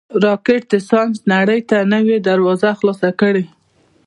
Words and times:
راکټ 0.23 0.61
د 0.71 0.73
ساینس 0.89 1.17
نړۍ 1.33 1.61
ته 1.69 1.77
نوې 1.93 2.17
دروازه 2.27 2.69
خلاصه 2.79 3.09
کړې 3.19 3.43